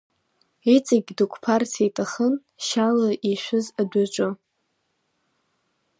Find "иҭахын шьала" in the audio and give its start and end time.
1.87-3.09